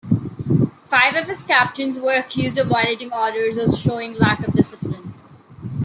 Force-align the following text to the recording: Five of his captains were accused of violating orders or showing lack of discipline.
Five 0.85 1.15
of 1.15 1.27
his 1.27 1.43
captains 1.43 1.95
were 1.99 2.13
accused 2.13 2.57
of 2.57 2.65
violating 2.65 3.13
orders 3.13 3.55
or 3.59 3.69
showing 3.71 4.15
lack 4.15 4.39
of 4.39 4.55
discipline. 4.55 5.13